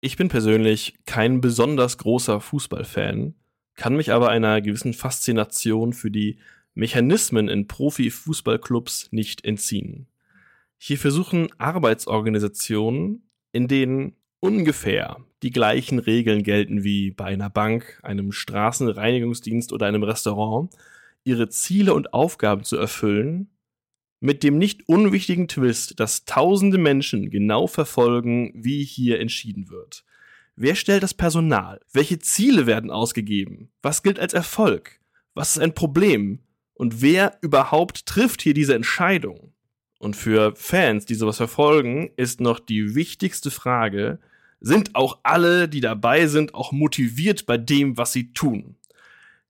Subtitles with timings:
[0.00, 3.34] Ich bin persönlich kein besonders großer Fußballfan,
[3.74, 6.38] kann mich aber einer gewissen Faszination für die
[6.74, 10.06] Mechanismen in Profi-Fußballclubs nicht entziehen.
[10.76, 18.30] Hier versuchen Arbeitsorganisationen, in denen ungefähr die gleichen Regeln gelten wie bei einer Bank, einem
[18.30, 20.72] Straßenreinigungsdienst oder einem Restaurant,
[21.24, 23.50] ihre Ziele und Aufgaben zu erfüllen,
[24.20, 30.04] mit dem nicht unwichtigen Twist, dass tausende Menschen genau verfolgen, wie hier entschieden wird.
[30.56, 31.80] Wer stellt das Personal?
[31.92, 33.70] Welche Ziele werden ausgegeben?
[33.80, 34.98] Was gilt als Erfolg?
[35.34, 36.40] Was ist ein Problem?
[36.74, 39.52] Und wer überhaupt trifft hier diese Entscheidung?
[40.00, 44.18] Und für Fans, die sowas verfolgen, ist noch die wichtigste Frage,
[44.60, 48.76] sind auch alle, die dabei sind, auch motiviert bei dem, was sie tun?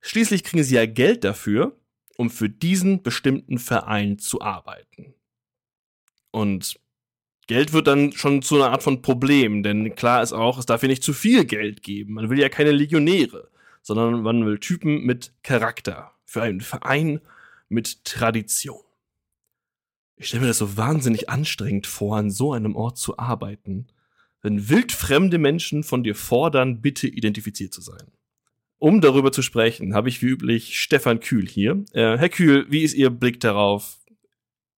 [0.01, 1.77] Schließlich kriegen sie ja Geld dafür,
[2.19, 5.15] um für diesen bestimmten Verein zu arbeiten.
[6.33, 6.79] Und
[7.47, 10.81] Geld wird dann schon zu einer Art von Problem, denn klar ist auch, es darf
[10.81, 12.15] hier nicht zu viel Geld geben.
[12.15, 13.49] Man will ja keine Legionäre,
[13.83, 17.21] sondern man will Typen mit Charakter für einen Verein
[17.69, 18.83] mit Tradition.
[20.17, 23.87] Ich stelle mir das so wahnsinnig anstrengend vor, an so einem Ort zu arbeiten,
[24.43, 28.11] wenn wildfremde Menschen von dir fordern, bitte identifiziert zu sein.
[28.79, 31.85] Um darüber zu sprechen, habe ich wie üblich Stefan Kühl hier.
[31.93, 33.99] Äh, Herr Kühl, wie ist Ihr Blick darauf?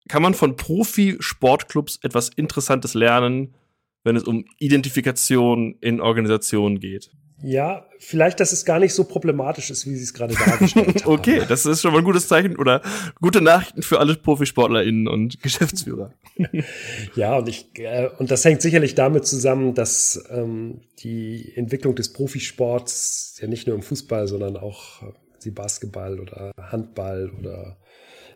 [0.08, 3.56] Kann man von Profi-Sportclubs etwas Interessantes lernen,
[4.03, 7.11] wenn es um Identifikation in Organisationen geht?
[7.42, 11.14] Ja, vielleicht, dass es gar nicht so problematisch ist, wie Sie es gerade dargestellt haben.
[11.14, 12.81] okay, das ist schon mal ein gutes Zeichen oder
[13.22, 16.14] gute Nachrichten für alle ProfisportlerInnen und Geschäftsführer.
[17.16, 22.12] ja, und ich, äh, und das hängt sicherlich damit zusammen, dass ähm, die Entwicklung des
[22.12, 27.78] Profisports ja nicht nur im Fußball, sondern auch äh, sie Basketball oder Handball oder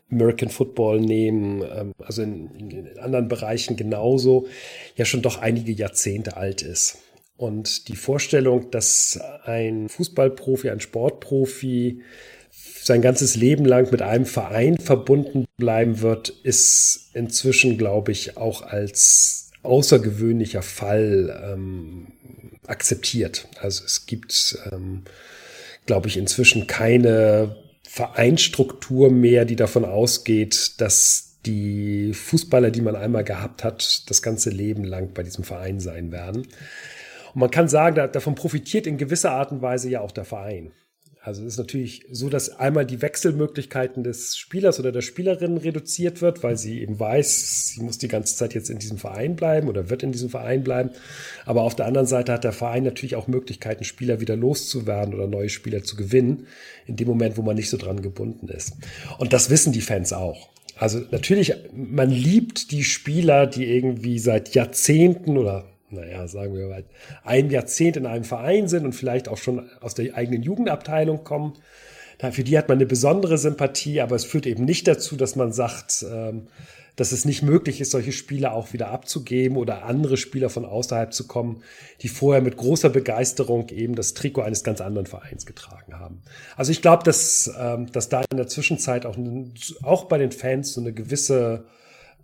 [0.10, 4.48] American Football nehmen, ähm, also in, in anderen Bereichen genauso,
[4.96, 7.00] ja schon doch einige Jahrzehnte alt ist.
[7.44, 12.02] Und die Vorstellung, dass ein Fußballprofi, ein Sportprofi
[12.82, 18.62] sein ganzes Leben lang mit einem Verein verbunden bleiben wird, ist inzwischen, glaube ich, auch
[18.62, 22.08] als außergewöhnlicher Fall ähm,
[22.66, 23.50] akzeptiert.
[23.60, 25.02] Also es gibt, ähm,
[25.86, 33.26] glaube ich, inzwischen keine Vereinsstruktur mehr, die davon ausgeht, dass die Fußballer, die man einmal
[33.26, 36.48] gehabt hat, das ganze Leben lang bei diesem Verein sein werden.
[37.34, 40.72] Und man kann sagen, davon profitiert in gewisser Art und Weise ja auch der Verein.
[41.26, 46.22] Also es ist natürlich so, dass einmal die Wechselmöglichkeiten des Spielers oder der Spielerin reduziert
[46.22, 49.70] wird, weil sie eben weiß, sie muss die ganze Zeit jetzt in diesem Verein bleiben
[49.70, 50.90] oder wird in diesem Verein bleiben.
[51.46, 55.28] Aber auf der anderen Seite hat der Verein natürlich auch Möglichkeiten, Spieler wieder loszuwerden oder
[55.28, 56.48] neue Spieler zu gewinnen,
[56.88, 58.74] in dem Moment, wo man nicht so dran gebunden ist.
[59.18, 60.50] Und das wissen die Fans auch.
[60.76, 66.84] Also natürlich, man liebt die Spieler, die irgendwie seit Jahrzehnten oder naja, sagen wir mal,
[67.24, 71.54] ein Jahrzehnt in einem Verein sind und vielleicht auch schon aus der eigenen Jugendabteilung kommen.
[72.32, 75.52] Für die hat man eine besondere Sympathie, aber es führt eben nicht dazu, dass man
[75.52, 76.48] sagt, ähm,
[76.96, 81.14] dass es nicht möglich ist, solche Spieler auch wieder abzugeben oder andere Spieler von außerhalb
[81.14, 81.64] zu kommen,
[82.02, 86.22] die vorher mit großer Begeisterung eben das Trikot eines ganz anderen Vereins getragen haben.
[86.56, 89.18] Also ich glaube, dass, ähm, dass da in der Zwischenzeit auch,
[89.82, 91.66] auch bei den Fans so eine gewisse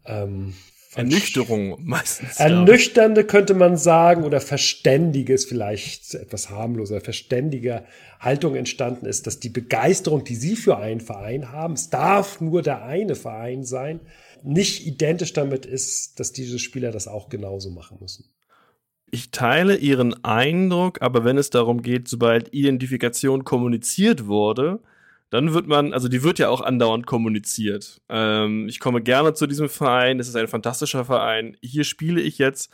[0.06, 0.53] ähm,
[0.96, 2.38] Ernüchterung meistens.
[2.38, 7.86] Ernüchternde könnte man sagen oder verständige ist vielleicht etwas harmloser, verständige
[8.20, 12.64] Haltung entstanden ist, dass die Begeisterung, die Sie für einen Verein haben, es darf nur
[12.64, 14.00] der eine Verein sein,
[14.44, 18.26] nicht identisch damit ist, dass diese Spieler das auch genauso machen müssen.
[19.12, 24.80] Ich teile Ihren Eindruck, aber wenn es darum geht, sobald Identifikation kommuniziert wurde,
[25.29, 28.01] dann wird man, also die wird ja auch andauernd kommuniziert.
[28.09, 31.56] Ähm, ich komme gerne zu diesem Verein, es ist ein fantastischer Verein.
[31.62, 32.72] Hier spiele ich jetzt.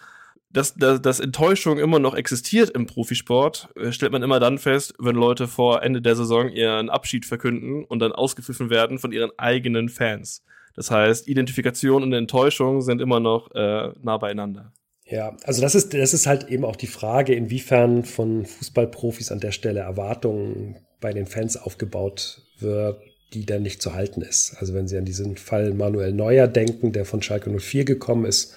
[0.51, 4.93] Dass, dass, dass Enttäuschung immer noch existiert im Profisport, äh, stellt man immer dann fest,
[4.99, 9.31] wenn Leute vor Ende der Saison ihren Abschied verkünden und dann ausgepfiffen werden von ihren
[9.37, 10.45] eigenen Fans.
[10.73, 14.71] Das heißt, Identifikation und Enttäuschung sind immer noch äh, nah beieinander.
[15.03, 19.39] Ja, also das ist, das ist halt eben auch die Frage, inwiefern von Fußballprofis an
[19.39, 23.01] der Stelle Erwartungen bei den Fans aufgebaut wird,
[23.33, 24.55] die dann nicht zu halten ist.
[24.59, 28.53] Also wenn Sie an diesen Fall Manuel Neuer denken, der von Schalke 04 gekommen ist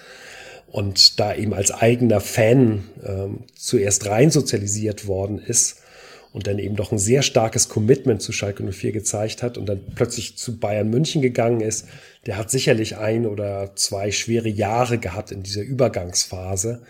[0.68, 5.80] und da eben als eigener Fan ähm, zuerst rein sozialisiert worden ist
[6.32, 9.80] und dann eben doch ein sehr starkes Commitment zu Schalke 04 gezeigt hat und dann
[9.94, 11.86] plötzlich zu Bayern München gegangen ist,
[12.26, 16.82] der hat sicherlich ein oder zwei schwere Jahre gehabt in dieser Übergangsphase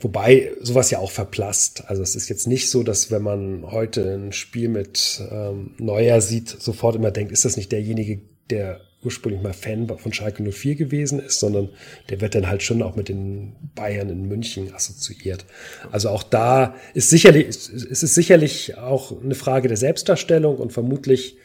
[0.00, 1.84] Wobei sowas ja auch verblasst.
[1.88, 6.20] Also es ist jetzt nicht so, dass wenn man heute ein Spiel mit ähm, Neuer
[6.20, 8.20] sieht, sofort immer denkt, ist das nicht derjenige,
[8.50, 11.68] der ursprünglich mal Fan von Schalke 04 gewesen ist, sondern
[12.08, 15.44] der wird dann halt schon auch mit den Bayern in München assoziiert.
[15.92, 21.36] Also auch da ist sicherlich, ist es sicherlich auch eine Frage der Selbstdarstellung und vermutlich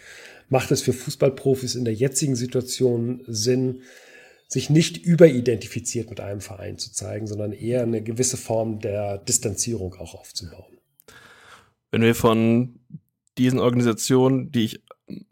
[0.50, 3.81] macht es für Fußballprofis in der jetzigen Situation Sinn,
[4.51, 9.94] sich nicht überidentifiziert mit einem Verein zu zeigen, sondern eher eine gewisse Form der Distanzierung
[9.94, 10.80] auch aufzubauen.
[11.92, 12.80] Wenn wir von
[13.38, 14.84] diesen Organisationen, die ich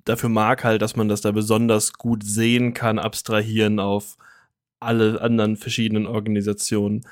[0.06, 4.18] dafür mag halt, dass man das da besonders gut sehen kann, abstrahieren auf
[4.80, 7.06] alle anderen verschiedenen Organisationen.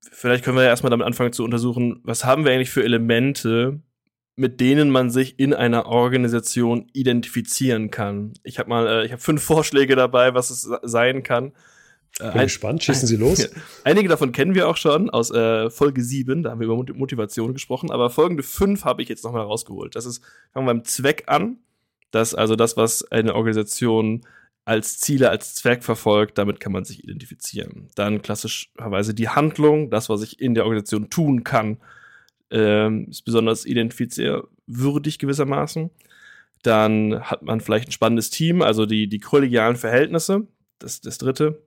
[0.00, 3.80] Vielleicht können wir ja erstmal damit anfangen zu untersuchen, was haben wir eigentlich für Elemente,
[4.36, 8.32] mit denen man sich in einer Organisation identifizieren kann.
[8.42, 11.52] Ich habe mal, äh, ich habe fünf Vorschläge dabei, was es sein kann.
[12.18, 13.48] Äh, Bin gespannt, schießen Sie los.
[13.84, 17.52] Einige davon kennen wir auch schon aus äh, Folge 7, da haben wir über Motivation
[17.52, 19.94] gesprochen, aber folgende 5 habe ich jetzt nochmal rausgeholt.
[19.94, 20.22] Das ist,
[20.52, 21.58] fangen wir beim Zweck an.
[22.10, 24.22] Das also das, was eine Organisation
[24.64, 27.88] als Ziele, als Zweck verfolgt, damit kann man sich identifizieren.
[27.94, 31.78] Dann klassischerweise die Handlung, das, was ich in der Organisation tun kann,
[32.50, 35.90] ähm, ist besonders identifizierwürdig gewissermaßen.
[36.62, 40.46] Dann hat man vielleicht ein spannendes Team, also die, die kollegialen Verhältnisse.
[40.78, 41.62] Das, das dritte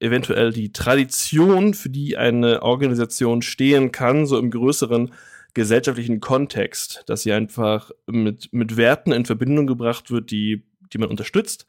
[0.00, 5.12] eventuell die Tradition, für die eine Organisation stehen kann, so im größeren
[5.54, 11.08] gesellschaftlichen Kontext, dass sie einfach mit, mit Werten in Verbindung gebracht wird, die, die man
[11.08, 11.66] unterstützt.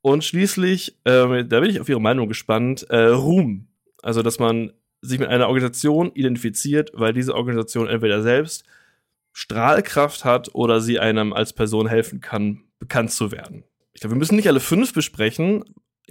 [0.00, 3.66] Und schließlich, äh, da bin ich auf Ihre Meinung gespannt, äh, Ruhm.
[4.02, 8.64] Also, dass man sich mit einer Organisation identifiziert, weil diese Organisation entweder selbst
[9.32, 13.64] Strahlkraft hat oder sie einem als Person helfen kann, bekannt zu werden.
[13.92, 15.64] Ich glaube, wir müssen nicht alle fünf besprechen,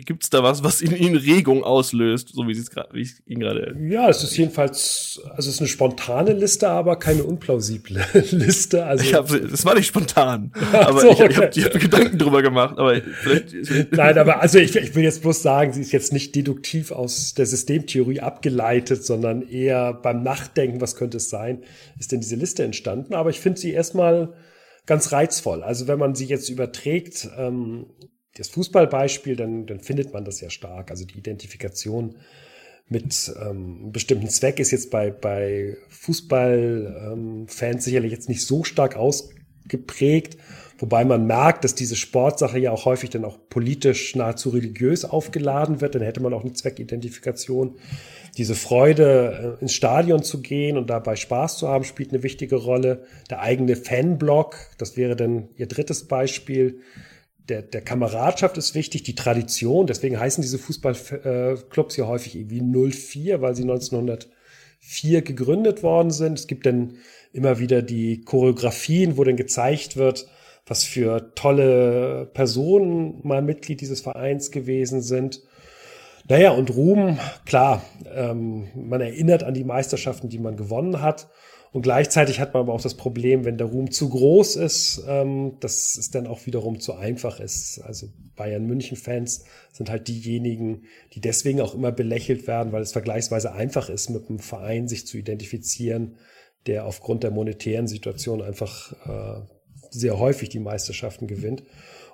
[0.06, 3.02] Gibt es da was, was in Ihnen Regung auslöst, so wie, Sie es grad, wie
[3.02, 3.76] ich ihn gerade.
[3.90, 8.86] Ja, es ist jedenfalls, also es ist eine spontane Liste, aber keine unplausible Liste.
[8.86, 12.44] Also ich hab, es war nicht spontan, aber so, ich, ich habe hab Gedanken drüber
[12.44, 12.78] gemacht.
[12.78, 13.02] Aber
[13.90, 17.34] Nein, aber also ich, ich will jetzt bloß sagen, sie ist jetzt nicht deduktiv aus
[17.34, 21.64] der Systemtheorie abgeleitet, sondern eher beim Nachdenken, was könnte es sein,
[21.98, 23.16] ist denn diese Liste entstanden.
[23.16, 24.36] Aber ich finde sie erstmal
[24.86, 25.64] ganz reizvoll.
[25.64, 27.88] Also wenn man sie jetzt überträgt, ähm,
[28.38, 30.92] das Fußballbeispiel, dann, dann findet man das ja stark.
[30.92, 32.16] Also die Identifikation
[32.90, 38.64] mit ähm, einem bestimmten Zweck ist jetzt bei, bei Fußballfans ähm, sicherlich jetzt nicht so
[38.64, 40.38] stark ausgeprägt,
[40.78, 45.82] wobei man merkt, dass diese Sportsache ja auch häufig dann auch politisch nahezu religiös aufgeladen
[45.82, 45.96] wird.
[45.96, 47.76] Dann hätte man auch eine Zweckidentifikation.
[48.38, 52.56] Diese Freude, äh, ins Stadion zu gehen und dabei Spaß zu haben, spielt eine wichtige
[52.56, 53.04] Rolle.
[53.30, 56.80] Der eigene Fanblock, das wäre dann ihr drittes Beispiel
[57.50, 59.88] der, der Kameradschaft ist wichtig, die Tradition.
[59.88, 66.40] Deswegen heißen diese Fußballclubs ja häufig irgendwie 04, weil sie 1904 gegründet worden sind.
[66.40, 66.98] Es gibt dann
[67.34, 70.28] immer wieder die Choreografien, wo dann gezeigt wird,
[70.66, 75.42] was für tolle Personen mal Mitglied dieses Vereins gewesen sind.
[76.30, 77.84] Naja, und Ruhm, klar,
[78.14, 81.30] ähm, man erinnert an die Meisterschaften, die man gewonnen hat.
[81.72, 85.58] Und gleichzeitig hat man aber auch das Problem, wenn der Ruhm zu groß ist, ähm,
[85.60, 87.80] dass es dann auch wiederum zu einfach ist.
[87.80, 89.44] Also Bayern München-Fans
[89.74, 90.84] sind halt diejenigen,
[91.14, 95.06] die deswegen auch immer belächelt werden, weil es vergleichsweise einfach ist, mit einem Verein sich
[95.06, 96.18] zu identifizieren,
[96.68, 99.42] der aufgrund der monetären Situation einfach äh,
[99.90, 101.64] sehr häufig die Meisterschaften gewinnt.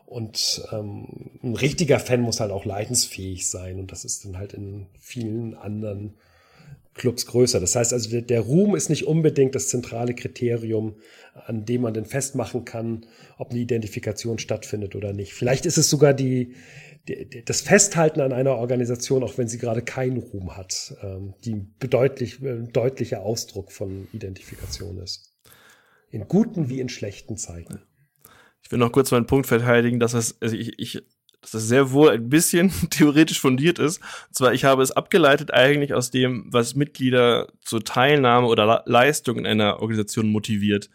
[0.06, 3.80] Und ähm, ein richtiger Fan muss halt auch leidensfähig sein.
[3.80, 6.16] Und das ist dann halt in vielen anderen
[6.94, 7.60] Clubs größer.
[7.60, 10.96] Das heißt also, der, Ruhm ist nicht unbedingt das zentrale Kriterium,
[11.34, 13.06] an dem man denn festmachen kann,
[13.38, 15.34] ob eine Identifikation stattfindet oder nicht.
[15.34, 16.56] Vielleicht ist es sogar die,
[17.08, 21.66] die das Festhalten an einer Organisation, auch wenn sie gerade keinen Ruhm hat, ähm, die
[21.80, 25.34] bedeutlich, äh, deutlicher Ausdruck von Identifikation ist.
[26.12, 27.82] In guten wie in schlechten Zeiten.
[28.62, 31.04] Ich will noch kurz meinen Punkt verteidigen, dass es, also ich, ich
[31.44, 34.00] dass das sehr wohl ein bisschen theoretisch fundiert ist.
[34.00, 39.38] Und zwar, ich habe es abgeleitet eigentlich aus dem, was Mitglieder zur Teilnahme oder Leistung
[39.38, 40.90] in einer Organisation motiviert.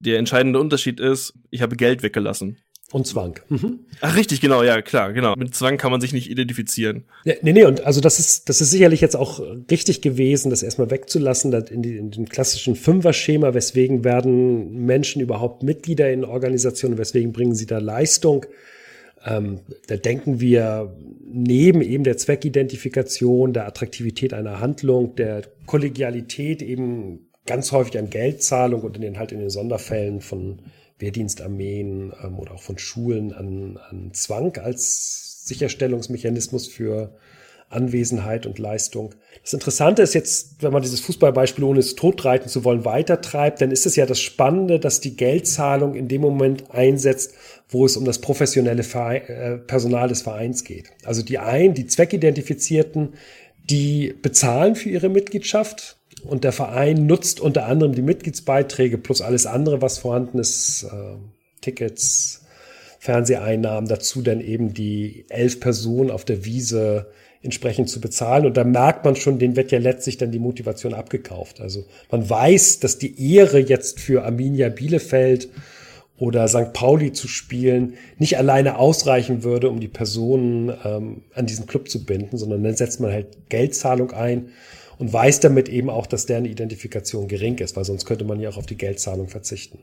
[0.00, 2.56] Der entscheidende Unterschied ist, ich habe Geld weggelassen.
[2.92, 3.38] Und Zwang.
[3.48, 3.80] Mhm.
[4.00, 5.34] Ach, richtig, genau, ja, klar, genau.
[5.36, 7.04] Mit Zwang kann man sich nicht identifizieren.
[7.24, 9.40] Ja, nee, nee, und also das ist, das ist sicherlich jetzt auch
[9.70, 15.22] richtig gewesen, das erstmal wegzulassen, das in, die, in dem klassischen Fünfer-Schema, weswegen werden Menschen
[15.22, 18.46] überhaupt Mitglieder in Organisationen, weswegen bringen sie da Leistung.
[19.24, 27.30] Ähm, da denken wir neben eben der Zweckidentifikation, der Attraktivität einer Handlung, der Kollegialität eben
[27.46, 30.60] ganz häufig an Geldzahlung und in den halt in den Sonderfällen von
[30.98, 37.14] Wehrdienstarmeen ähm, oder auch von Schulen an, an Zwang als Sicherstellungsmechanismus für
[37.70, 39.14] Anwesenheit und Leistung.
[39.42, 43.70] Das Interessante ist jetzt, wenn man dieses Fußballbeispiel, ohne es totreiten zu wollen, weitertreibt, dann
[43.70, 47.34] ist es ja das Spannende, dass die Geldzahlung in dem Moment einsetzt,
[47.68, 50.90] wo es um das professionelle äh, Personal des Vereins geht.
[51.04, 53.14] Also die einen, die Zweckidentifizierten,
[53.70, 59.46] die bezahlen für ihre Mitgliedschaft und der Verein nutzt unter anderem die Mitgliedsbeiträge plus alles
[59.46, 61.16] andere, was vorhanden ist, äh,
[61.60, 62.42] Tickets,
[62.98, 67.06] Fernseheinnahmen, dazu dann eben die elf Personen auf der Wiese
[67.42, 68.46] entsprechend zu bezahlen.
[68.46, 71.60] Und da merkt man schon, den wird ja letztlich dann die Motivation abgekauft.
[71.60, 75.48] Also man weiß, dass die Ehre jetzt für Arminia Bielefeld
[76.18, 76.74] oder St.
[76.74, 82.04] Pauli zu spielen nicht alleine ausreichen würde, um die Personen ähm, an diesen Club zu
[82.04, 84.50] binden, sondern dann setzt man halt Geldzahlung ein
[84.98, 88.50] und weiß damit eben auch, dass deren Identifikation gering ist, weil sonst könnte man ja
[88.50, 89.78] auch auf die Geldzahlung verzichten.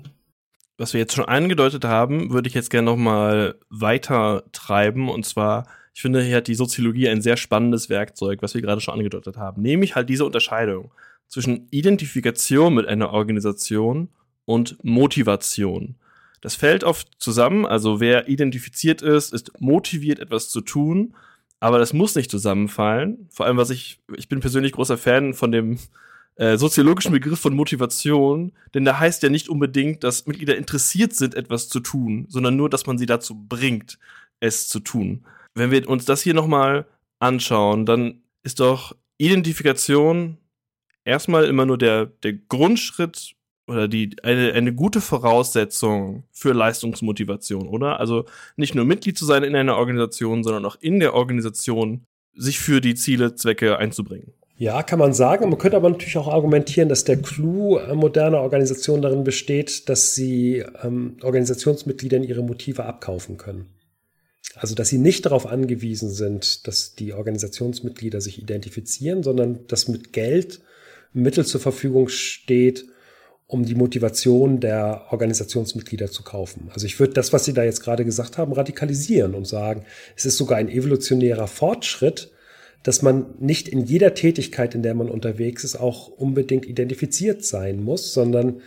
[0.78, 5.26] Was wir jetzt schon angedeutet haben, würde ich jetzt gerne noch mal weiter treiben und
[5.26, 5.66] zwar
[5.98, 9.38] ich finde, hier hat die Soziologie ein sehr spannendes Werkzeug, was wir gerade schon angedeutet
[9.38, 9.64] haben.
[9.64, 10.92] Nämlich halt diese Unterscheidung
[11.28, 14.10] zwischen Identifikation mit einer Organisation
[14.46, 15.96] und Motivation.
[16.40, 21.16] Das fällt oft zusammen, also wer identifiziert ist, ist motiviert, etwas zu tun,
[21.60, 23.28] aber das muss nicht zusammenfallen.
[23.32, 25.80] Vor allem, was ich, ich bin persönlich großer Fan von dem
[26.36, 31.34] äh, soziologischen Begriff von Motivation, denn da heißt ja nicht unbedingt, dass Mitglieder interessiert sind,
[31.34, 33.98] etwas zu tun, sondern nur, dass man sie dazu bringt,
[34.40, 35.26] es zu tun
[35.58, 36.86] wenn wir uns das hier nochmal
[37.20, 40.38] anschauen, dann ist doch Identifikation
[41.04, 43.34] erstmal immer nur der, der Grundschritt
[43.68, 48.00] oder die, eine, eine gute Voraussetzung für Leistungsmotivation, oder?
[48.00, 52.60] Also nicht nur Mitglied zu sein in einer Organisation, sondern auch in der Organisation sich
[52.60, 54.34] für die Ziele, Zwecke einzubringen.
[54.58, 55.50] Ja, kann man sagen.
[55.50, 60.64] Man könnte aber natürlich auch argumentieren, dass der Clou moderner Organisationen darin besteht, dass sie
[60.82, 63.68] ähm, Organisationsmitgliedern ihre Motive abkaufen können.
[64.56, 70.14] Also, dass sie nicht darauf angewiesen sind, dass die Organisationsmitglieder sich identifizieren, sondern dass mit
[70.14, 70.62] Geld
[71.14, 72.86] Mittel zur Verfügung steht,
[73.48, 76.70] um die Motivation der Organisationsmitglieder zu kaufen.
[76.74, 79.86] Also ich würde das, was Sie da jetzt gerade gesagt haben, radikalisieren und sagen,
[80.18, 82.32] es ist sogar ein evolutionärer Fortschritt,
[82.84, 87.84] dass man nicht in jeder Tätigkeit, in der man unterwegs ist, auch unbedingt identifiziert sein
[87.84, 88.62] muss, sondern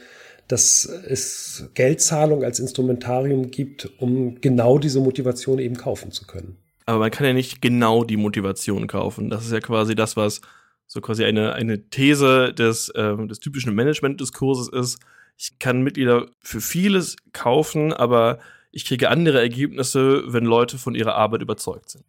[0.51, 6.57] dass es Geldzahlung als Instrumentarium gibt, um genau diese Motivation eben kaufen zu können.
[6.87, 9.31] Aber man kann ja nicht genau die Motivation kaufen.
[9.31, 10.41] Das ist ja quasi das, was
[10.89, 14.99] so quasi eine, eine These des, äh, des typischen Management-Diskurses ist.
[15.39, 18.41] Ich kann Mitglieder für vieles kaufen, aber
[18.73, 22.05] ich kriege andere Ergebnisse, wenn Leute von ihrer Arbeit überzeugt sind.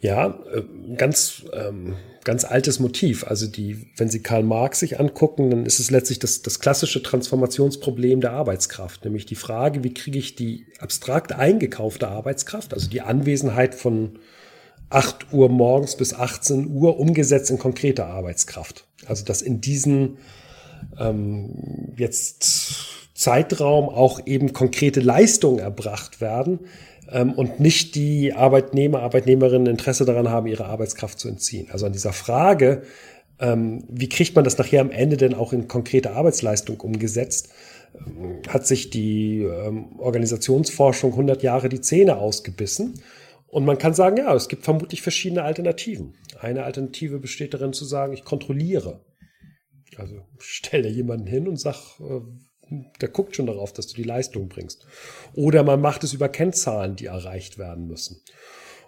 [0.00, 0.62] Ja, äh,
[0.96, 3.24] ganz, ähm, ganz altes Motiv.
[3.26, 7.02] Also die, wenn Sie Karl Marx sich angucken, dann ist es letztlich das, das klassische
[7.02, 13.00] Transformationsproblem der Arbeitskraft, nämlich die Frage, wie kriege ich die abstrakt eingekaufte Arbeitskraft, also die
[13.00, 14.18] Anwesenheit von
[14.90, 18.86] 8 Uhr morgens bis 18 Uhr umgesetzt in konkrete Arbeitskraft.
[19.06, 20.18] Also dass in diesen
[20.98, 26.60] ähm, jetzt Zeitraum auch eben konkrete Leistungen erbracht werden,
[27.12, 31.68] ähm, und nicht die Arbeitnehmer, Arbeitnehmerinnen Interesse daran haben, ihre Arbeitskraft zu entziehen.
[31.70, 32.82] Also an dieser Frage,
[33.38, 37.50] ähm, wie kriegt man das nachher am Ende denn auch in konkrete Arbeitsleistung umgesetzt,
[37.94, 43.00] ähm, hat sich die ähm, Organisationsforschung 100 Jahre die Zähne ausgebissen.
[43.48, 46.14] Und man kann sagen, ja, es gibt vermutlich verschiedene Alternativen.
[46.38, 49.00] Eine Alternative besteht darin zu sagen, ich kontrolliere.
[49.96, 52.20] Also stelle jemanden hin und sag, äh,
[53.00, 54.86] der guckt schon darauf, dass du die Leistung bringst.
[55.34, 58.20] Oder man macht es über Kennzahlen, die erreicht werden müssen.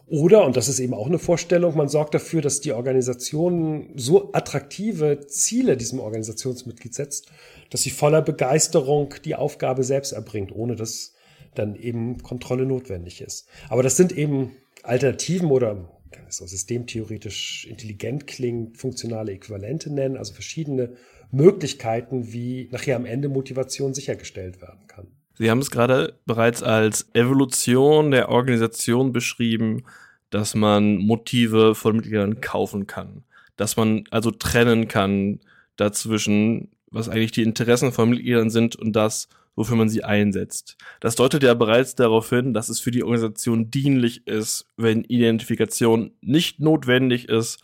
[0.06, 4.32] Oder, und das ist eben auch eine Vorstellung, man sorgt dafür, dass die Organisation so
[4.32, 7.30] attraktive Ziele diesem Organisationsmitglied setzt,
[7.70, 11.14] dass sie voller Begeisterung die Aufgabe selbst erbringt, ohne dass
[11.54, 13.46] dann eben Kontrolle notwendig ist.
[13.68, 20.16] Aber das sind eben Alternativen oder kann es auch systemtheoretisch intelligent klingen, funktionale Äquivalente nennen,
[20.16, 20.94] also verschiedene
[21.32, 25.08] Möglichkeiten, wie nachher am Ende Motivation sichergestellt werden kann.
[25.38, 29.84] Sie haben es gerade bereits als Evolution der Organisation beschrieben,
[30.30, 33.24] dass man Motive von Mitgliedern kaufen kann.
[33.56, 35.40] Dass man also trennen kann
[35.76, 40.76] dazwischen, was eigentlich die Interessen von Mitgliedern sind und das, wofür man sie einsetzt.
[41.00, 46.12] Das deutet ja bereits darauf hin, dass es für die Organisation dienlich ist, wenn Identifikation
[46.20, 47.62] nicht notwendig ist,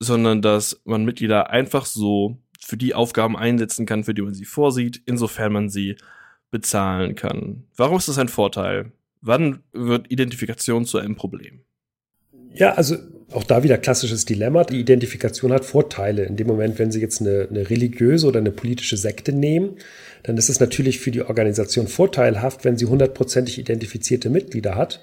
[0.00, 2.38] sondern dass man Mitglieder einfach so
[2.68, 5.96] für die Aufgaben einsetzen kann, für die man sie vorsieht, insofern man sie
[6.50, 7.64] bezahlen kann.
[7.74, 8.92] Warum ist das ein Vorteil?
[9.22, 11.60] Wann wird Identifikation zu einem Problem?
[12.52, 12.96] Ja, also
[13.32, 14.64] auch da wieder klassisches Dilemma.
[14.64, 16.24] Die Identifikation hat Vorteile.
[16.24, 19.76] In dem Moment, wenn Sie jetzt eine, eine, religiöse oder eine politische Sekte nehmen,
[20.24, 25.02] dann ist es natürlich für die Organisation vorteilhaft, wenn sie hundertprozentig identifizierte Mitglieder hat,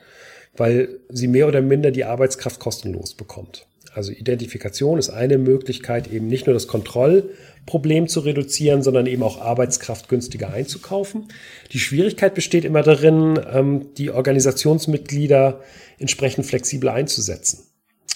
[0.55, 3.65] weil sie mehr oder minder die Arbeitskraft kostenlos bekommt.
[3.95, 9.39] Also Identifikation ist eine Möglichkeit, eben nicht nur das Kontrollproblem zu reduzieren, sondern eben auch
[9.39, 11.29] Arbeitskraft günstiger einzukaufen.
[11.71, 15.61] Die Schwierigkeit besteht immer darin, ähm, die Organisationsmitglieder
[15.97, 17.67] entsprechend flexibel einzusetzen.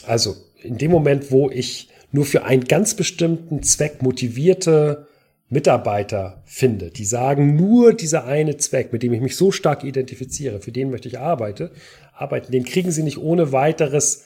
[0.05, 5.07] Also in dem Moment, wo ich nur für einen ganz bestimmten Zweck motivierte
[5.47, 10.59] Mitarbeiter finde, die sagen, nur dieser eine Zweck, mit dem ich mich so stark identifiziere,
[10.59, 11.71] für den möchte ich arbeite,
[12.13, 14.25] arbeiten, den kriegen sie nicht ohne weiteres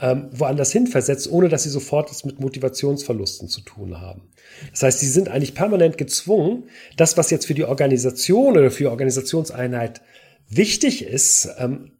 [0.00, 4.22] ähm, woanders hin versetzt, ohne dass sie sofort es mit Motivationsverlusten zu tun haben.
[4.70, 6.64] Das heißt, sie sind eigentlich permanent gezwungen,
[6.96, 10.00] das, was jetzt für die Organisation oder für die Organisationseinheit
[10.48, 11.92] wichtig ist, ähm,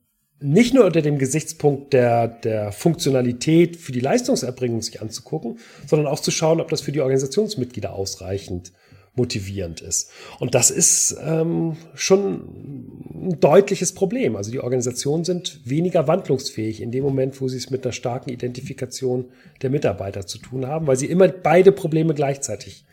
[0.43, 6.19] nicht nur unter dem Gesichtspunkt der, der Funktionalität für die Leistungserbringung sich anzugucken, sondern auch
[6.19, 8.73] zu schauen, ob das für die Organisationsmitglieder ausreichend
[9.15, 10.11] motivierend ist.
[10.39, 14.37] Und das ist ähm, schon ein deutliches Problem.
[14.37, 18.31] Also die Organisationen sind weniger wandlungsfähig in dem Moment, wo sie es mit einer starken
[18.31, 19.27] Identifikation
[19.61, 22.87] der Mitarbeiter zu tun haben, weil sie immer beide Probleme gleichzeitig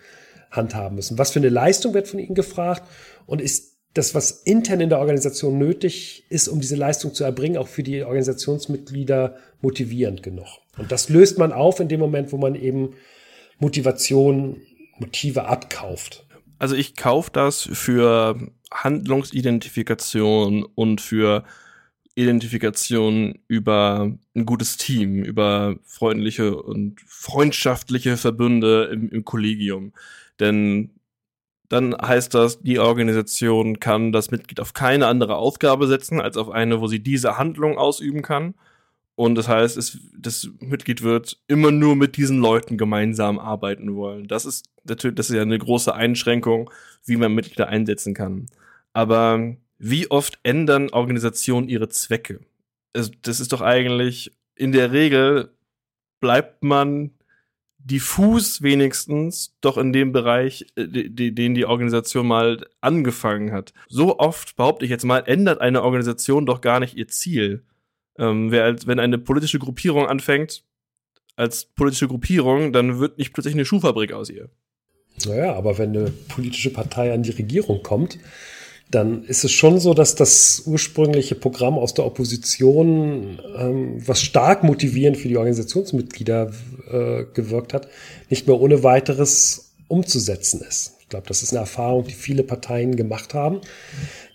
[0.51, 1.17] handhaben müssen.
[1.17, 2.83] Was für eine Leistung wird von ihnen gefragt
[3.25, 7.57] und ist das, was intern in der Organisation nötig ist, um diese Leistung zu erbringen,
[7.57, 10.47] auch für die Organisationsmitglieder motivierend genug.
[10.77, 12.93] Und das löst man auf in dem Moment, wo man eben
[13.57, 14.61] Motivation
[14.99, 16.25] Motive abkauft.
[16.57, 18.37] Also ich kaufe das für
[18.71, 21.43] Handlungsidentifikation und für
[22.15, 29.93] Identifikation über ein gutes Team, über freundliche und freundschaftliche Verbünde im, im Kollegium.
[30.39, 30.91] Denn
[31.69, 36.49] dann heißt das, die Organisation kann das Mitglied auf keine andere Aufgabe setzen, als auf
[36.49, 38.55] eine, wo sie diese Handlung ausüben kann.
[39.19, 44.29] Und das heißt, es, das Mitglied wird immer nur mit diesen Leuten gemeinsam arbeiten wollen.
[44.29, 46.71] Das ist natürlich, das ist ja eine große Einschränkung,
[47.03, 48.45] wie man Mitglieder einsetzen kann.
[48.93, 52.39] Aber wie oft ändern Organisationen ihre Zwecke?
[52.93, 55.51] Also, das ist doch eigentlich, in der Regel
[56.21, 57.11] bleibt man
[57.77, 63.73] diffus wenigstens doch in dem Bereich, äh, den die Organisation mal angefangen hat.
[63.89, 67.65] So oft, behaupte ich jetzt mal, ändert eine Organisation doch gar nicht ihr Ziel.
[68.17, 70.63] Ähm, wer als, wenn eine politische Gruppierung anfängt,
[71.35, 74.49] als politische Gruppierung, dann wird nicht plötzlich eine Schuhfabrik aus ihr.
[75.25, 78.19] Naja, aber wenn eine politische Partei an die Regierung kommt,
[78.91, 84.63] dann ist es schon so, dass das ursprüngliche Programm aus der Opposition, ähm, was stark
[84.63, 86.51] motivierend für die Organisationsmitglieder
[86.89, 87.87] äh, gewirkt hat,
[88.29, 90.95] nicht mehr ohne weiteres umzusetzen ist.
[91.01, 93.61] Ich glaube, das ist eine Erfahrung, die viele Parteien gemacht haben,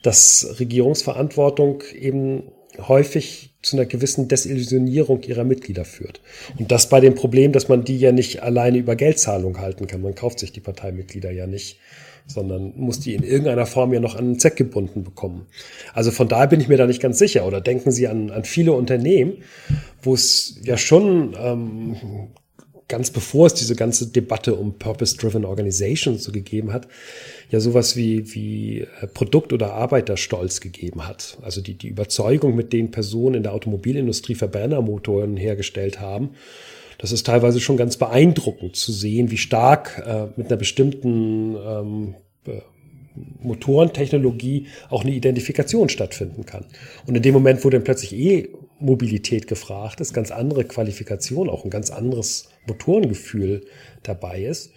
[0.03, 2.45] dass Regierungsverantwortung eben
[2.79, 6.21] häufig zu einer gewissen Desillusionierung ihrer Mitglieder führt.
[6.59, 10.03] Und das bei dem Problem, dass man die ja nicht alleine über Geldzahlung halten kann.
[10.03, 11.79] Man kauft sich die Parteimitglieder ja nicht,
[12.27, 15.47] sondern muss die in irgendeiner Form ja noch an einen Zweck gebunden bekommen.
[15.93, 17.47] Also von daher bin ich mir da nicht ganz sicher.
[17.47, 19.39] Oder denken Sie an, an viele Unternehmen,
[20.03, 21.97] wo es ja schon ähm,
[22.89, 26.87] ganz bevor es diese ganze Debatte um Purpose-Driven Organizations so gegeben hat,
[27.51, 31.39] ja sowas wie, wie äh, Produkt- oder Arbeiterstolz gegeben hat.
[31.43, 36.31] Also die, die Überzeugung, mit denen Personen in der Automobilindustrie Verbrennermotoren hergestellt haben,
[36.99, 42.15] das ist teilweise schon ganz beeindruckend zu sehen, wie stark äh, mit einer bestimmten ähm,
[42.47, 42.61] äh,
[43.43, 46.67] Motorentechnologie auch eine Identifikation stattfinden kann.
[47.07, 51.71] Und in dem Moment, wo dann plötzlich E-Mobilität gefragt ist, ganz andere Qualifikation, auch ein
[51.71, 53.67] ganz anderes Motorengefühl
[54.03, 54.71] dabei ist,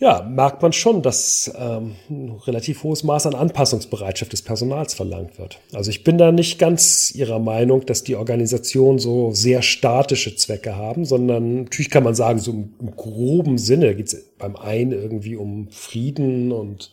[0.00, 5.40] ja, merkt man schon, dass ähm, ein relativ hohes Maß an Anpassungsbereitschaft des Personals verlangt
[5.40, 5.58] wird.
[5.72, 10.76] Also ich bin da nicht ganz Ihrer Meinung, dass die Organisationen so sehr statische Zwecke
[10.76, 14.92] haben, sondern natürlich kann man sagen, so im, im groben Sinne geht es beim einen
[14.92, 16.92] irgendwie um Frieden und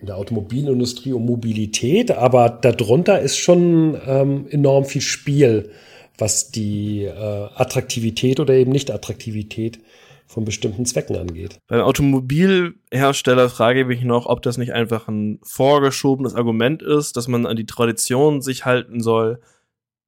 [0.00, 5.70] in der Automobilindustrie um Mobilität, aber darunter ist schon ähm, enorm viel Spiel,
[6.18, 9.80] was die äh, Attraktivität oder eben Nicht-Attraktivität
[10.26, 11.58] von bestimmten Zwecken angeht.
[11.66, 17.28] Beim Automobilhersteller frage ich mich noch, ob das nicht einfach ein vorgeschobenes Argument ist, dass
[17.28, 19.40] man an die Tradition sich halten soll,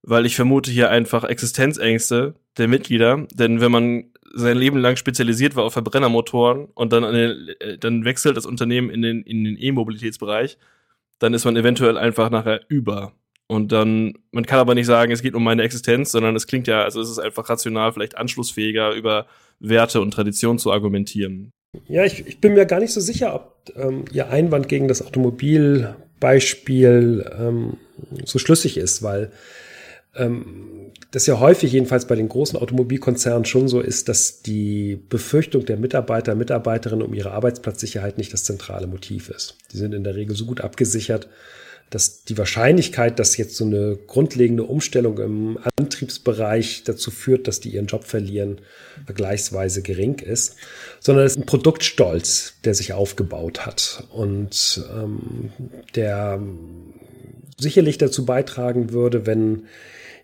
[0.01, 5.55] weil ich vermute hier einfach Existenzängste der Mitglieder, denn wenn man sein Leben lang spezialisiert
[5.55, 9.57] war auf Verbrennermotoren und dann, den, äh, dann wechselt das Unternehmen in den in den
[9.57, 10.57] E-Mobilitätsbereich,
[11.19, 13.13] dann ist man eventuell einfach nachher über.
[13.47, 16.67] Und dann, man kann aber nicht sagen, es geht um meine Existenz, sondern es klingt
[16.67, 19.27] ja, also es ist einfach rational, vielleicht anschlussfähiger über
[19.59, 21.51] Werte und Tradition zu argumentieren.
[21.87, 25.05] Ja, ich, ich bin mir gar nicht so sicher, ob ähm, Ihr Einwand gegen das
[25.05, 27.77] Automobilbeispiel ähm,
[28.25, 29.31] so schlüssig ist, weil
[30.15, 35.65] ähm, das ja häufig jedenfalls bei den großen Automobilkonzernen schon so ist, dass die Befürchtung
[35.65, 39.57] der Mitarbeiter, Mitarbeiterinnen um ihre Arbeitsplatzsicherheit nicht das zentrale Motiv ist.
[39.71, 41.29] Die sind in der Regel so gut abgesichert,
[41.89, 47.69] dass die Wahrscheinlichkeit, dass jetzt so eine grundlegende Umstellung im Antriebsbereich dazu führt, dass die
[47.69, 48.59] ihren Job verlieren,
[49.05, 50.55] vergleichsweise gering ist,
[50.99, 55.51] sondern es ist ein Produktstolz, der sich aufgebaut hat und ähm,
[55.95, 56.41] der
[57.57, 59.67] sicherlich dazu beitragen würde, wenn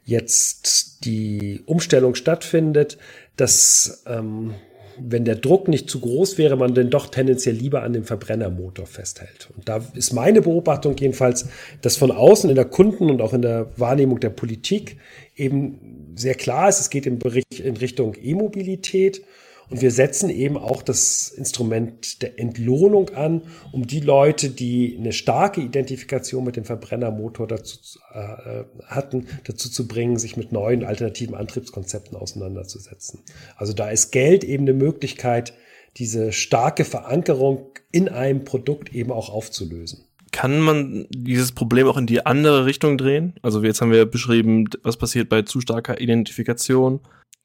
[0.06, 2.98] jetzt die Umstellung stattfindet,
[3.38, 4.54] dass ähm,
[5.00, 8.86] wenn der Druck nicht zu groß wäre, man denn doch tendenziell lieber an dem Verbrennermotor
[8.86, 9.50] festhält.
[9.56, 11.48] Und da ist meine Beobachtung jedenfalls,
[11.82, 14.98] dass von außen in der Kunden- und auch in der Wahrnehmung der Politik
[15.36, 19.24] eben sehr klar ist, es geht in, Bericht, in Richtung E-Mobilität
[19.70, 25.14] und wir setzen eben auch das Instrument der Entlohnung an, um die Leute, die eine
[25.14, 31.36] starke Identifikation mit dem Verbrennermotor dazu äh, hatten, dazu zu bringen, sich mit neuen alternativen
[31.36, 33.22] Antriebskonzepten auseinanderzusetzen.
[33.56, 35.54] Also da ist Geld eben eine Möglichkeit,
[35.98, 40.06] diese starke Verankerung in einem Produkt eben auch aufzulösen.
[40.32, 43.36] Kann man dieses Problem auch in die andere Richtung drehen?
[43.44, 47.02] Also jetzt haben wir beschrieben, was passiert bei zu starker Identifikation.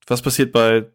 [0.07, 0.87] Was passiert bei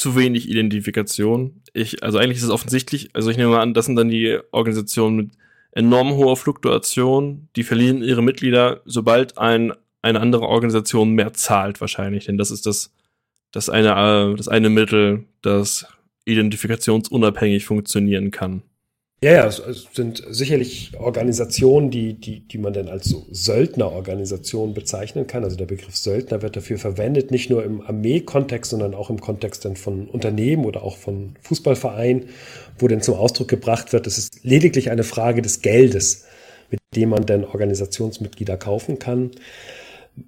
[0.00, 1.62] zu wenig Identifikation.
[1.74, 4.38] Ich, also eigentlich ist es offensichtlich, also ich nehme mal an, das sind dann die
[4.50, 5.30] Organisationen mit
[5.72, 12.24] enorm hoher Fluktuation, die verlieren ihre Mitglieder, sobald ein, eine andere Organisation mehr zahlt wahrscheinlich,
[12.24, 12.92] denn das ist das,
[13.52, 13.90] das eine,
[14.32, 15.86] äh, das eine Mittel, das
[16.24, 18.62] identifikationsunabhängig funktionieren kann.
[19.22, 25.26] Ja, ja, es sind sicherlich Organisationen, die, die, die man dann als so Söldnerorganisationen bezeichnen
[25.26, 25.44] kann.
[25.44, 29.66] Also der Begriff Söldner wird dafür verwendet, nicht nur im Armee-Kontext, sondern auch im Kontext
[29.66, 32.30] dann von Unternehmen oder auch von Fußballvereinen,
[32.78, 36.24] wo dann zum Ausdruck gebracht wird, es ist lediglich eine Frage des Geldes,
[36.70, 39.32] mit dem man dann Organisationsmitglieder kaufen kann.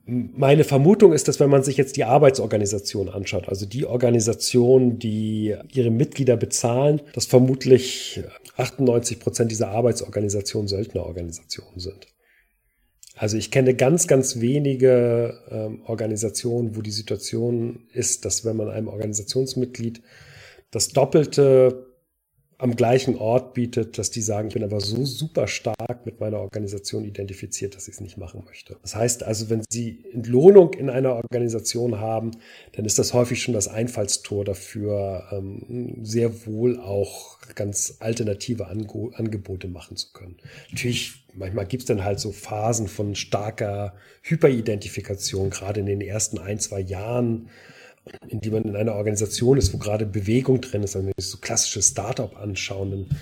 [0.05, 5.57] Meine Vermutung ist, dass wenn man sich jetzt die Arbeitsorganisation anschaut, also die Organisation, die
[5.73, 8.23] ihre Mitglieder bezahlen, dass vermutlich
[8.57, 12.07] 98 Prozent dieser Arbeitsorganisationen Söldnerorganisationen sind.
[13.17, 18.69] Also ich kenne ganz, ganz wenige ähm, Organisationen, wo die Situation ist, dass wenn man
[18.69, 20.03] einem Organisationsmitglied
[20.71, 21.92] das Doppelte
[22.63, 26.39] am gleichen Ort bietet, dass die sagen, ich bin aber so super stark mit meiner
[26.39, 28.77] Organisation identifiziert, dass ich es nicht machen möchte.
[28.83, 32.31] Das heißt also, wenn Sie Entlohnung in einer Organisation haben,
[32.77, 39.67] dann ist das häufig schon das Einfallstor dafür, ähm, sehr wohl auch ganz alternative Angebote
[39.67, 40.37] machen zu können.
[40.71, 46.39] Natürlich, manchmal gibt es dann halt so Phasen von starker Hyperidentifikation, gerade in den ersten
[46.39, 47.49] ein, zwei Jahren
[48.29, 51.39] in die man in einer Organisation ist, wo gerade Bewegung drin ist, wenn wir so
[51.39, 53.19] klassische Startup anschauen, dann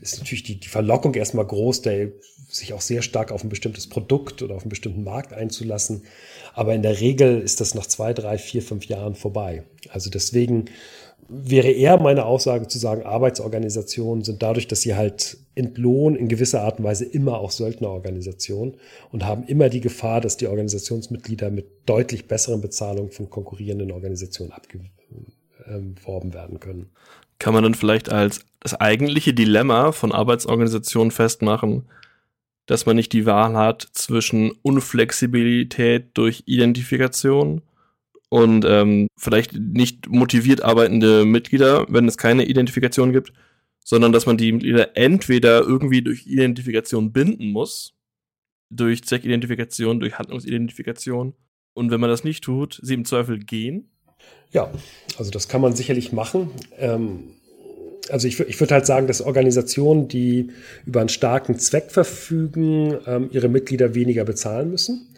[0.00, 2.10] ist natürlich die, die Verlockung erstmal groß, der,
[2.50, 6.04] sich auch sehr stark auf ein bestimmtes Produkt oder auf einen bestimmten Markt einzulassen.
[6.54, 9.64] Aber in der Regel ist das nach zwei, drei, vier, fünf Jahren vorbei.
[9.90, 10.66] Also deswegen
[11.28, 16.62] wäre eher meine Aussage zu sagen, Arbeitsorganisationen sind dadurch, dass sie halt entlohnen, in gewisser
[16.62, 18.76] Art und Weise immer auch Söldnerorganisationen
[19.12, 24.52] und haben immer die Gefahr, dass die Organisationsmitglieder mit deutlich besseren Bezahlungen von konkurrierenden Organisationen
[24.52, 26.90] abgeworben werden können.
[27.38, 31.84] Kann man dann vielleicht als das eigentliche Dilemma von Arbeitsorganisationen festmachen,
[32.66, 37.62] dass man nicht die Wahl hat zwischen Unflexibilität durch Identifikation
[38.28, 43.32] und ähm, vielleicht nicht motiviert arbeitende Mitglieder, wenn es keine Identifikation gibt,
[43.84, 47.94] sondern dass man die Mitglieder entweder irgendwie durch Identifikation binden muss,
[48.70, 51.34] durch Zweckidentifikation, durch Handlungsidentifikation,
[51.78, 53.88] und wenn man das nicht tut, sie im Zweifel gehen.
[54.50, 54.68] Ja,
[55.16, 56.50] also das kann man sicherlich machen.
[56.76, 57.34] Ähm,
[58.10, 60.48] also ich, ich würde halt sagen, dass Organisationen, die
[60.86, 65.14] über einen starken Zweck verfügen, ähm, ihre Mitglieder weniger bezahlen müssen.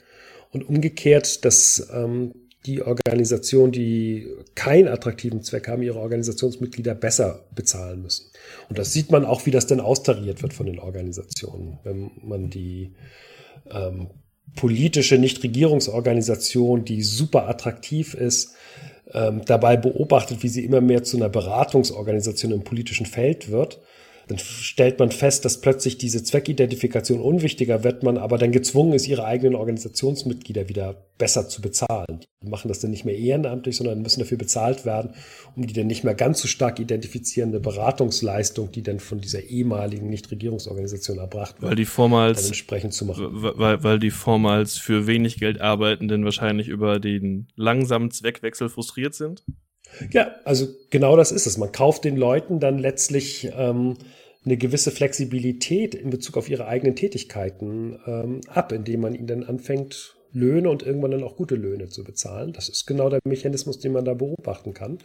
[0.52, 2.34] Und umgekehrt, dass ähm,
[2.66, 8.30] die Organisationen, die keinen attraktiven Zweck haben, ihre Organisationsmitglieder besser bezahlen müssen.
[8.68, 11.78] Und das sieht man auch, wie das denn austariert wird von den Organisationen.
[11.84, 12.92] Wenn man die
[13.70, 14.08] ähm,
[14.56, 18.54] politische Nichtregierungsorganisation, die super attraktiv ist,
[19.12, 23.80] ähm, dabei beobachtet, wie sie immer mehr zu einer Beratungsorganisation im politischen Feld wird,
[24.30, 29.08] dann stellt man fest, dass plötzlich diese Zweckidentifikation unwichtiger wird, man aber dann gezwungen ist,
[29.08, 32.20] ihre eigenen Organisationsmitglieder wieder besser zu bezahlen.
[32.42, 35.14] Die machen das dann nicht mehr ehrenamtlich, sondern müssen dafür bezahlt werden,
[35.56, 40.08] um die dann nicht mehr ganz so stark identifizierende Beratungsleistung, die dann von dieser ehemaligen
[40.08, 43.26] Nichtregierungsorganisation erbracht wird, weil die vormals, entsprechend zu machen.
[43.30, 49.42] Weil, weil die vormals für wenig Geld arbeitenden wahrscheinlich über den langsamen Zweckwechsel frustriert sind?
[50.12, 51.58] Ja, also genau das ist es.
[51.58, 53.96] Man kauft den Leuten dann letztlich ähm,
[54.44, 59.44] eine gewisse Flexibilität in Bezug auf ihre eigenen Tätigkeiten ähm, ab, indem man ihnen dann
[59.44, 62.52] anfängt, Löhne und irgendwann dann auch gute Löhne zu bezahlen.
[62.52, 64.98] Das ist genau der Mechanismus, den man da beobachten kann.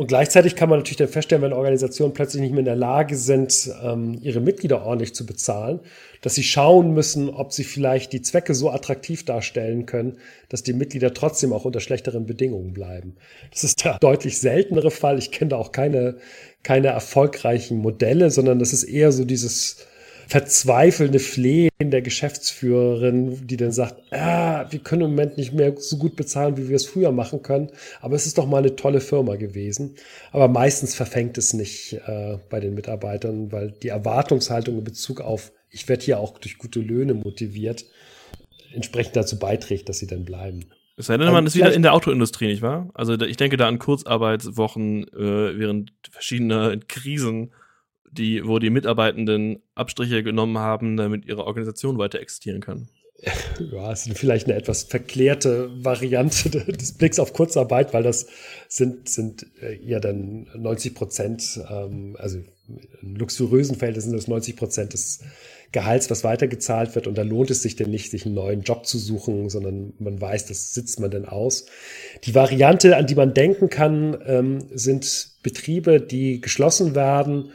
[0.00, 3.16] Und gleichzeitig kann man natürlich dann feststellen, wenn Organisationen plötzlich nicht mehr in der Lage
[3.16, 5.80] sind, ähm, ihre Mitglieder ordentlich zu bezahlen,
[6.22, 10.16] dass sie schauen müssen, ob sie vielleicht die Zwecke so attraktiv darstellen können,
[10.48, 13.16] dass die Mitglieder trotzdem auch unter schlechteren Bedingungen bleiben.
[13.50, 15.18] Das ist der deutlich seltenere Fall.
[15.18, 16.16] Ich kenne da auch keine,
[16.62, 19.86] keine erfolgreichen Modelle, sondern das ist eher so dieses
[20.30, 25.96] verzweifelnde Flehen der Geschäftsführerin, die dann sagt, ah, wir können im Moment nicht mehr so
[25.96, 27.70] gut bezahlen, wie wir es früher machen können,
[28.00, 29.96] aber es ist doch mal eine tolle Firma gewesen.
[30.30, 35.50] Aber meistens verfängt es nicht äh, bei den Mitarbeitern, weil die Erwartungshaltung in Bezug auf,
[35.68, 37.84] ich werde hier auch durch gute Löhne motiviert,
[38.72, 40.66] entsprechend dazu beiträgt, dass sie dann bleiben.
[40.96, 42.90] Es sei denn, man ist wieder in der Autoindustrie, nicht wahr?
[42.94, 47.52] Also ich denke da an Kurzarbeitswochen äh, während verschiedener Krisen
[48.10, 52.88] die, wo die Mitarbeitenden Abstriche genommen haben, damit ihre Organisation weiter existieren kann.
[53.72, 58.26] Ja, es ist vielleicht eine etwas verklärte Variante des Blicks auf Kurzarbeit, weil das
[58.68, 62.38] sind, sind äh, ja dann 90 Prozent, ähm, also
[63.02, 65.20] in luxuriösen Fällen sind das 90 Prozent des
[65.72, 67.06] Gehalts, was weitergezahlt wird.
[67.06, 70.20] Und da lohnt es sich denn nicht, sich einen neuen Job zu suchen, sondern man
[70.20, 71.66] weiß, das sitzt man denn aus.
[72.24, 77.52] Die Variante, an die man denken kann, ähm, sind Betriebe, die geschlossen werden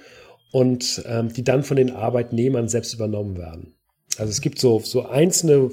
[0.52, 3.74] und ähm, die dann von den Arbeitnehmern selbst übernommen werden.
[4.18, 5.70] Also es gibt so, so einzelne,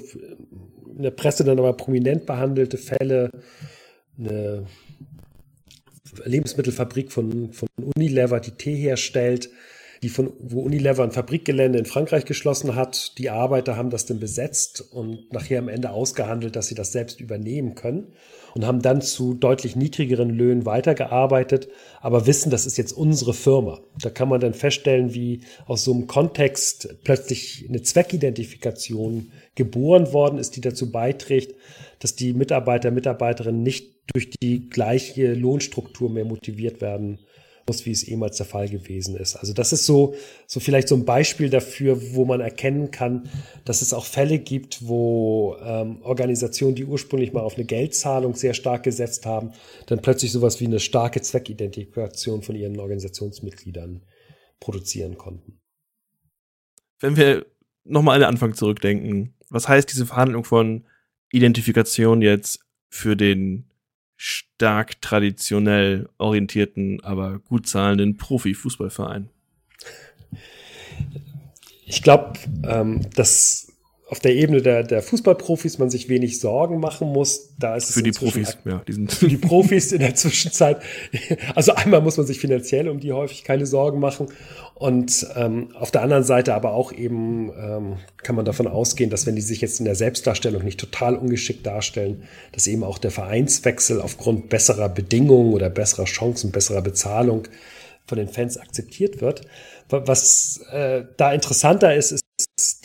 [0.95, 3.31] in der Presse dann aber prominent behandelte Fälle,
[4.17, 4.65] eine
[6.25, 9.49] Lebensmittelfabrik von, von Unilever, die Tee herstellt,
[10.03, 13.17] die von, wo Unilever ein Fabrikgelände in Frankreich geschlossen hat.
[13.17, 17.21] Die Arbeiter haben das dann besetzt und nachher am Ende ausgehandelt, dass sie das selbst
[17.21, 18.07] übernehmen können
[18.53, 21.69] und haben dann zu deutlich niedrigeren Löhnen weitergearbeitet,
[22.01, 23.79] aber wissen, das ist jetzt unsere Firma.
[24.01, 30.37] Da kann man dann feststellen, wie aus so einem Kontext plötzlich eine Zweckidentifikation geboren worden
[30.37, 31.55] ist, die dazu beiträgt,
[31.99, 37.19] dass die Mitarbeiter, Mitarbeiterinnen nicht durch die gleiche Lohnstruktur mehr motiviert werden
[37.67, 39.35] muss, wie es ehemals der Fall gewesen ist.
[39.35, 40.15] Also das ist so,
[40.47, 43.29] so vielleicht so ein Beispiel dafür, wo man erkennen kann,
[43.65, 48.53] dass es auch Fälle gibt, wo ähm, Organisationen, die ursprünglich mal auf eine Geldzahlung sehr
[48.53, 49.51] stark gesetzt haben,
[49.87, 54.01] dann plötzlich sowas wie eine starke Zweckidentifikation von ihren Organisationsmitgliedern
[54.59, 55.59] produzieren konnten.
[56.99, 57.45] Wenn wir
[57.83, 60.85] nochmal an den Anfang zurückdenken, was heißt diese Verhandlung von
[61.31, 63.65] Identifikation jetzt für den
[64.15, 69.29] stark traditionell orientierten, aber gut zahlenden Profifußballverein?
[71.85, 73.72] Ich glaube, ähm, dass
[74.13, 77.49] auf der Ebene der, der Fußballprofis man sich wenig Sorgen machen muss.
[77.57, 80.77] Da ist es für die Profis, ja, die sind für die Profis in der Zwischenzeit.
[81.55, 84.27] Also einmal muss man sich finanziell um die häufig keine Sorgen machen
[84.75, 89.25] und ähm, auf der anderen Seite aber auch eben ähm, kann man davon ausgehen, dass
[89.25, 93.09] wenn die sich jetzt in der Selbstdarstellung nicht total ungeschickt darstellen, dass eben auch der
[93.09, 97.47] Vereinswechsel aufgrund besserer Bedingungen oder besserer Chancen, besserer Bezahlung
[98.05, 99.41] von den Fans akzeptiert wird.
[99.89, 102.23] Was äh, da interessanter ist, ist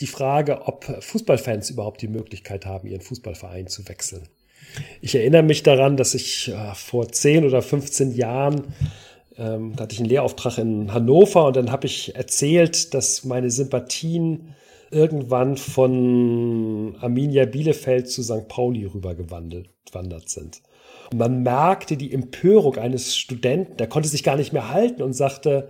[0.01, 4.27] die Frage, ob Fußballfans überhaupt die Möglichkeit haben, ihren Fußballverein zu wechseln.
[5.01, 8.73] Ich erinnere mich daran, dass ich äh, vor 10 oder 15 Jahren
[9.39, 13.49] ähm, da hatte ich einen Lehrauftrag in Hannover und dann habe ich erzählt, dass meine
[13.49, 14.53] Sympathien
[14.91, 18.47] irgendwann von Arminia Bielefeld zu St.
[18.49, 20.61] Pauli rübergewandert sind.
[21.11, 25.13] Und man merkte die Empörung eines Studenten, der konnte sich gar nicht mehr halten und
[25.13, 25.69] sagte,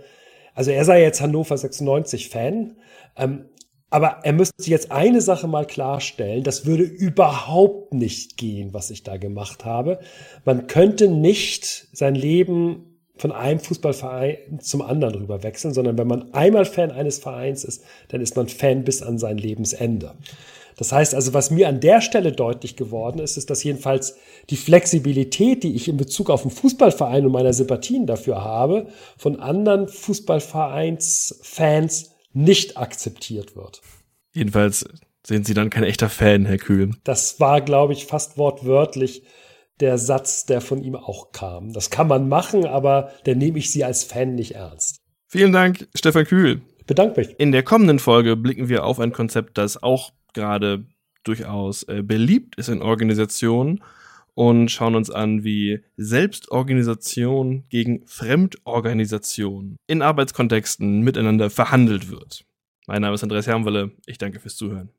[0.54, 2.76] also er sei jetzt Hannover 96 Fan,
[3.16, 3.44] ähm,
[3.90, 9.02] aber er müsste jetzt eine Sache mal klarstellen, das würde überhaupt nicht gehen, was ich
[9.02, 9.98] da gemacht habe.
[10.44, 16.32] Man könnte nicht sein Leben von einem Fußballverein zum anderen rüber wechseln, sondern wenn man
[16.32, 20.14] einmal Fan eines Vereins ist, dann ist man Fan bis an sein Lebensende.
[20.78, 24.16] Das heißt also, was mir an der Stelle deutlich geworden ist, ist, dass jedenfalls
[24.48, 28.86] die Flexibilität, die ich in Bezug auf den Fußballverein und meine Sympathien dafür habe,
[29.18, 33.82] von anderen Fußballvereinsfans nicht akzeptiert wird.
[34.32, 34.84] Jedenfalls
[35.26, 36.92] sind Sie dann kein echter Fan, Herr Kühl.
[37.04, 39.22] Das war, glaube ich, fast wortwörtlich
[39.80, 41.72] der Satz, der von ihm auch kam.
[41.72, 45.00] Das kann man machen, aber dann nehme ich sie als Fan nicht ernst.
[45.26, 46.62] Vielen Dank, Stefan Kühl.
[46.86, 47.38] Bedanke mich.
[47.38, 50.84] In der kommenden Folge blicken wir auf ein Konzept, das auch gerade
[51.22, 53.82] durchaus äh, beliebt ist in Organisationen
[54.34, 62.44] und schauen uns an, wie Selbstorganisation gegen Fremdorganisation in Arbeitskontexten miteinander verhandelt wird.
[62.86, 63.92] Mein Name ist Andreas Hermwelle.
[64.06, 64.90] Ich danke fürs Zuhören.